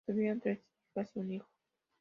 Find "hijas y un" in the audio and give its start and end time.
0.95-1.31